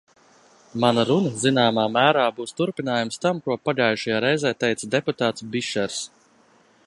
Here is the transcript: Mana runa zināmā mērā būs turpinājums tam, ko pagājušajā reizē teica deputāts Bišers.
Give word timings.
Mana 0.83 1.01
runa 1.09 1.33
zināmā 1.41 1.83
mērā 1.97 2.23
būs 2.39 2.55
turpinājums 2.61 3.21
tam, 3.27 3.43
ko 3.49 3.59
pagājušajā 3.69 4.23
reizē 4.27 4.53
teica 4.65 4.89
deputāts 4.97 5.49
Bišers. 5.57 6.01